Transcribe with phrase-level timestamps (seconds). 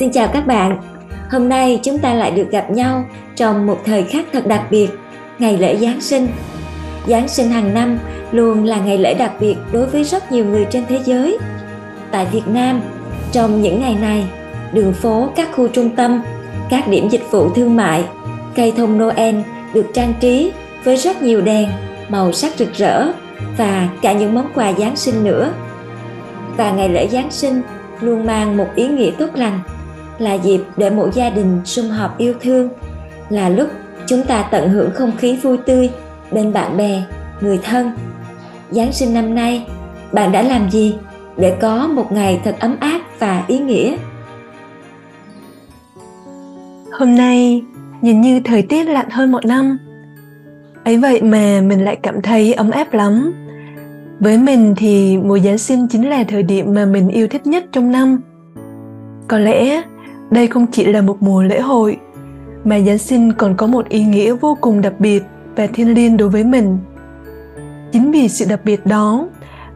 [0.00, 0.78] Xin chào các bạn.
[1.30, 3.04] Hôm nay chúng ta lại được gặp nhau
[3.36, 4.88] trong một thời khắc thật đặc biệt,
[5.38, 6.28] ngày lễ Giáng sinh.
[7.06, 7.98] Giáng sinh hàng năm
[8.32, 11.38] luôn là ngày lễ đặc biệt đối với rất nhiều người trên thế giới.
[12.10, 12.80] Tại Việt Nam,
[13.32, 14.24] trong những ngày này,
[14.72, 16.22] đường phố các khu trung tâm,
[16.70, 18.04] các điểm dịch vụ thương mại,
[18.56, 19.36] cây thông Noel
[19.74, 20.52] được trang trí
[20.84, 21.68] với rất nhiều đèn,
[22.08, 23.06] màu sắc rực rỡ
[23.56, 25.52] và cả những món quà Giáng sinh nữa.
[26.56, 27.62] Và ngày lễ Giáng sinh
[28.00, 29.60] luôn mang một ý nghĩa tốt lành
[30.20, 32.68] là dịp để mỗi gia đình sum họp yêu thương,
[33.28, 33.68] là lúc
[34.06, 35.90] chúng ta tận hưởng không khí vui tươi
[36.32, 37.02] bên bạn bè,
[37.40, 37.90] người thân.
[38.70, 39.66] Giáng sinh năm nay,
[40.12, 40.94] bạn đã làm gì
[41.36, 43.96] để có một ngày thật ấm áp và ý nghĩa?
[46.92, 47.62] Hôm nay,
[48.00, 49.78] nhìn như thời tiết lạnh hơn mọi năm.
[50.84, 53.32] Ấy vậy mà mình lại cảm thấy ấm áp lắm.
[54.20, 57.64] Với mình thì mùa giáng sinh chính là thời điểm mà mình yêu thích nhất
[57.72, 58.20] trong năm.
[59.28, 59.82] Có lẽ
[60.30, 61.96] đây không chỉ là một mùa lễ hội,
[62.64, 65.22] mà giáng sinh còn có một ý nghĩa vô cùng đặc biệt
[65.56, 66.78] và thiêng liêng đối với mình.
[67.92, 69.28] Chính vì sự đặc biệt đó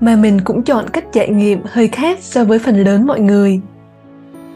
[0.00, 3.60] mà mình cũng chọn cách trải nghiệm hơi khác so với phần lớn mọi người.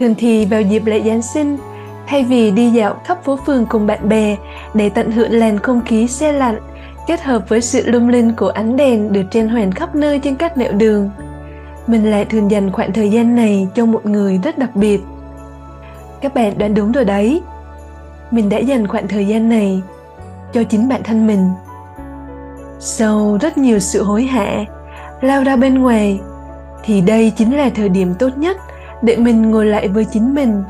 [0.01, 1.57] Thường thì vào dịp lễ giáng sinh,
[2.07, 4.37] thay vì đi dạo khắp phố phường cùng bạn bè
[4.75, 6.59] để tận hưởng làn không khí xe lạnh
[7.07, 10.37] kết hợp với sự lung linh của ánh đèn được treo hoàn khắp nơi trên
[10.37, 11.11] các nẻo đường,
[11.87, 15.01] mình lại thường dành khoảng thời gian này cho một người rất đặc biệt
[16.23, 17.43] các bạn đoán đúng rồi đấy.
[18.31, 19.83] Mình đã dành khoảng thời gian này
[20.53, 21.51] cho chính bản thân mình.
[22.81, 24.65] Sau rất nhiều sự hối hả,
[25.21, 26.21] lao ra bên ngoài,
[26.85, 28.57] thì đây chính là thời điểm tốt nhất
[29.03, 30.65] để mình ngồi lại với chính mình,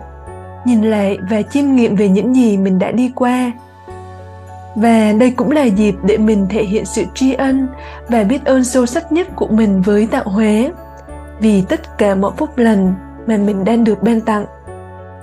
[0.64, 3.52] nhìn lại và chiêm nghiệm về những gì mình đã đi qua.
[4.74, 7.68] Và đây cũng là dịp để mình thể hiện sự tri ân
[8.08, 10.70] và biết ơn sâu sắc nhất của mình với tạo hóa
[11.40, 12.94] vì tất cả mọi phúc lành
[13.26, 14.44] mà mình đang được ban tặng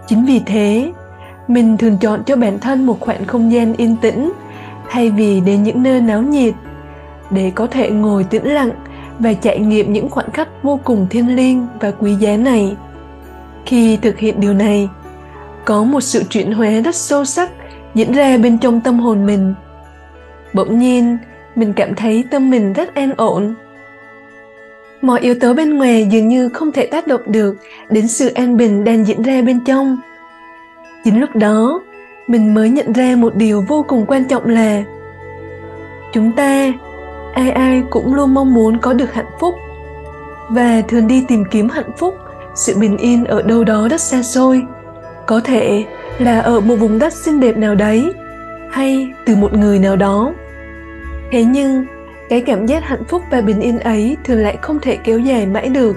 [0.09, 0.91] chính vì thế,
[1.47, 4.31] mình thường chọn cho bản thân một khoảng không gian yên tĩnh,
[4.89, 6.53] thay vì đến những nơi náo nhiệt,
[7.29, 8.71] để có thể ngồi tĩnh lặng
[9.19, 12.75] và trải nghiệm những khoảnh khắc vô cùng thiêng liêng và quý giá này.
[13.65, 14.89] Khi thực hiện điều này,
[15.65, 17.51] có một sự chuyển hóa rất sâu sắc
[17.95, 19.53] diễn ra bên trong tâm hồn mình.
[20.53, 21.17] Bỗng nhiên,
[21.55, 23.55] mình cảm thấy tâm mình rất an ổn
[25.01, 27.55] mọi yếu tố bên ngoài dường như không thể tác động được
[27.89, 29.97] đến sự an bình đang diễn ra bên trong.
[31.03, 31.81] Chính lúc đó,
[32.27, 34.83] mình mới nhận ra một điều vô cùng quan trọng là
[36.13, 36.73] chúng ta,
[37.33, 39.55] ai ai cũng luôn mong muốn có được hạnh phúc.
[40.49, 42.15] Và thường đi tìm kiếm hạnh phúc,
[42.55, 44.61] sự bình yên ở đâu đó rất xa xôi.
[45.25, 45.85] Có thể
[46.19, 48.13] là ở một vùng đất xinh đẹp nào đấy,
[48.71, 50.33] hay từ một người nào đó.
[51.31, 51.85] Thế nhưng
[52.29, 55.45] cái cảm giác hạnh phúc và bình yên ấy thường lại không thể kéo dài
[55.45, 55.95] mãi được.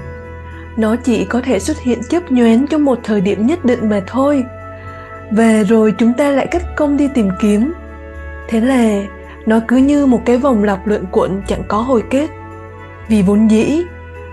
[0.77, 4.03] Nó chỉ có thể xuất hiện chớp nhoáng trong một thời điểm nhất định mà
[4.07, 4.45] thôi.
[5.31, 7.73] Và rồi chúng ta lại cất công đi tìm kiếm.
[8.49, 9.03] Thế là,
[9.47, 12.31] nó cứ như một cái vòng lặp luận quẩn chẳng có hồi kết.
[13.09, 13.83] Vì vốn dĩ,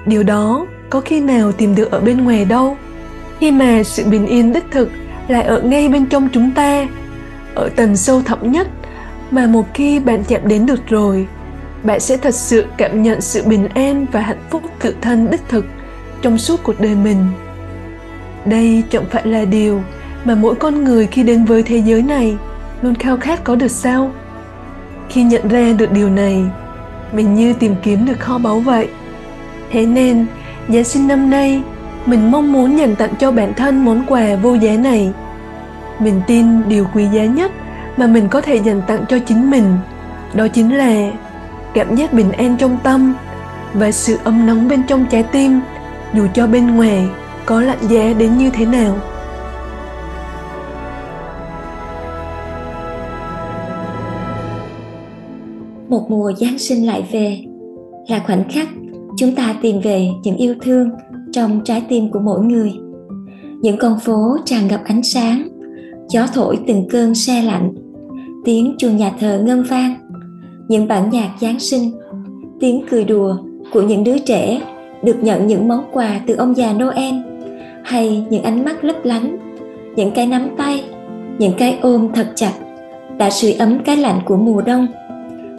[0.06, 2.78] điều đó có khi nào tìm được ở bên ngoài đâu.
[3.40, 4.90] Khi mà sự bình yên đích thực
[5.28, 6.88] lại ở ngay bên trong chúng ta,
[7.56, 8.68] ở tầng sâu thẳm nhất
[9.32, 11.28] mà một khi bạn chạm đến được rồi
[11.84, 15.42] bạn sẽ thật sự cảm nhận sự bình an và hạnh phúc tự thân đích
[15.50, 15.66] thực
[16.22, 17.26] trong suốt cuộc đời mình.
[18.46, 19.82] Đây chẳng phải là điều
[20.26, 22.38] mà mỗi con người khi đến với thế giới này
[22.82, 24.12] luôn khao khát có được sao?
[25.10, 26.44] Khi nhận ra được điều này,
[27.12, 28.90] mình như tìm kiếm được kho báu vậy.
[29.72, 30.26] Thế nên,
[30.70, 31.64] giáng sinh năm nay,
[32.06, 35.12] mình mong muốn dành tặng cho bản thân món quà vô giá này.
[36.00, 37.52] Mình tin điều quý giá nhất
[37.98, 39.78] mà mình có thể dành tặng cho chính mình,
[40.34, 41.12] đó chính là
[41.74, 43.14] cảm giác bình an trong tâm
[43.74, 45.60] và sự ấm nóng bên trong trái tim,
[46.16, 47.08] dù cho bên ngoài
[47.46, 48.98] có lạnh giá đến như thế nào.
[55.90, 57.40] Một mùa giáng sinh lại về,
[58.08, 58.68] là khoảnh khắc
[59.18, 60.90] chúng ta tìm về những yêu thương
[61.32, 62.72] trong trái tim của mỗi người.
[63.62, 65.48] Những con phố tràn ngập ánh sáng,
[66.10, 67.74] gió thổi từng cơn xe lạnh,
[68.46, 69.96] tiếng chuông nhà thờ ngân vang
[70.70, 71.92] những bản nhạc giáng sinh
[72.60, 73.38] tiếng cười đùa
[73.74, 74.62] của những đứa trẻ
[75.04, 77.14] được nhận những món quà từ ông già Noel
[77.84, 79.38] hay những ánh mắt lấp lánh,
[79.96, 80.84] những cái nắm tay,
[81.38, 82.52] những cái ôm thật chặt
[83.18, 84.88] đã sưởi ấm cái lạnh của mùa đông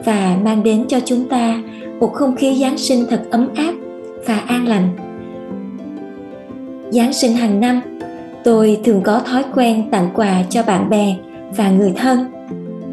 [0.04, 1.62] và mang đến cho chúng ta
[2.00, 3.74] một không khí Giáng sinh thật ấm áp
[4.26, 4.88] và an lành.
[6.90, 7.80] Giáng sinh hàng năm,
[8.44, 11.16] tôi thường có thói quen tặng quà cho bạn bè
[11.56, 12.18] và người thân.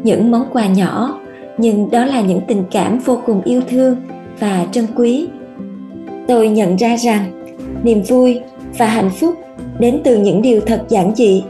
[0.02, 1.17] Những món quà nhỏ
[1.58, 3.96] nhưng đó là những tình cảm vô cùng yêu thương
[4.38, 5.28] và trân quý.
[6.28, 7.44] Tôi nhận ra rằng
[7.82, 8.40] niềm vui
[8.78, 9.34] và hạnh phúc
[9.78, 11.42] đến từ những điều thật giản dị.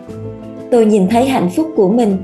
[0.70, 2.16] Tôi nhìn thấy hạnh phúc của mình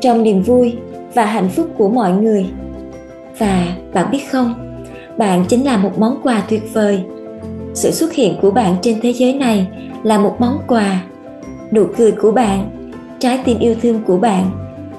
[0.00, 0.76] trong niềm vui
[1.14, 2.46] và hạnh phúc của mọi người.
[3.38, 4.54] Và bạn biết không,
[5.16, 7.02] bạn chính là một món quà tuyệt vời
[7.74, 9.66] sự xuất hiện của bạn trên thế giới này
[10.02, 11.02] là một món quà
[11.72, 12.70] nụ cười của bạn
[13.18, 14.50] trái tim yêu thương của bạn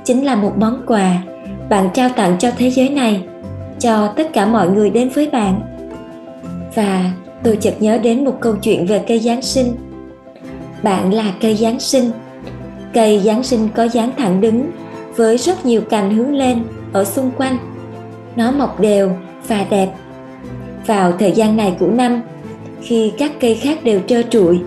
[0.04, 1.24] chính là một món quà
[1.70, 3.24] bạn trao tặng cho thế giới này,
[3.80, 5.62] cho tất cả mọi người đến với bạn.
[6.76, 7.12] Và
[7.44, 9.76] tôi chợt nhớ đến một câu chuyện về cây giáng sinh.
[10.84, 12.12] Bạn là cây giáng sinh.
[12.94, 14.72] Cây giáng sinh có dáng thẳng đứng,
[15.16, 16.64] với rất nhiều cành hướng lên
[16.94, 17.58] ở xung quanh.
[18.36, 19.12] Nó mọc đều
[19.48, 19.90] và đẹp.
[20.86, 22.22] Vào thời gian này của năm,
[22.82, 24.60] khi các cây khác đều trơ trụi,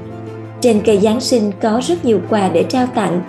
[0.61, 3.23] trên cây giáng sinh có rất nhiều quà để trao tặng.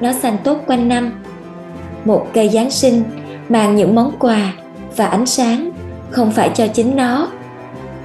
[0.00, 1.23] Nó xanh tốt quanh năm
[2.04, 3.02] một cây giáng sinh
[3.48, 4.52] mang những món quà
[4.96, 5.70] và ánh sáng
[6.10, 7.28] không phải cho chính nó.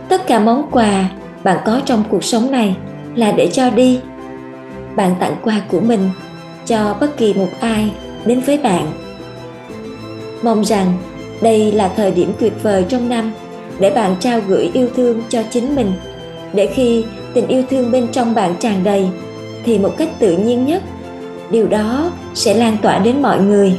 [0.10, 1.10] Tất cả món quà
[1.44, 2.76] bạn có trong cuộc sống này
[3.16, 4.00] là để cho đi.
[4.96, 6.10] Bạn tặng quà của mình
[6.66, 7.92] cho bất kỳ một ai
[8.26, 8.92] đến với bạn.
[10.44, 10.94] Mong rằng
[11.42, 13.32] đây là thời điểm tuyệt vời trong năm
[13.80, 15.92] để bạn trao gửi yêu thương cho chính mình,
[16.54, 19.08] để khi tình yêu thương bên trong bạn tràn đầy
[19.64, 20.84] thì một cách tự nhiên nhất,
[21.52, 23.78] điều đó sẽ lan tỏa đến mọi người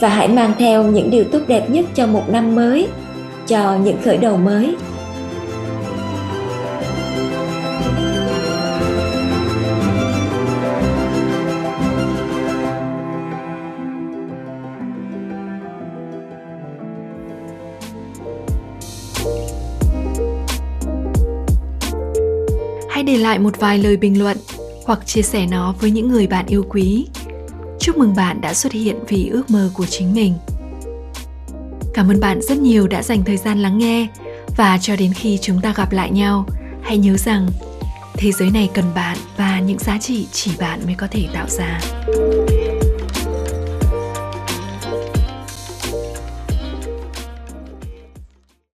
[0.00, 2.88] và hãy mang theo những điều tốt đẹp nhất cho một năm mới,
[3.46, 4.76] cho những khởi đầu mới
[23.00, 24.36] hãy để lại một vài lời bình luận
[24.86, 27.06] hoặc chia sẻ nó với những người bạn yêu quý.
[27.80, 30.34] Chúc mừng bạn đã xuất hiện vì ước mơ của chính mình.
[31.94, 34.06] Cảm ơn bạn rất nhiều đã dành thời gian lắng nghe
[34.56, 36.46] và cho đến khi chúng ta gặp lại nhau,
[36.82, 37.48] hãy nhớ rằng
[38.14, 41.46] thế giới này cần bạn và những giá trị chỉ bạn mới có thể tạo
[41.48, 41.80] ra.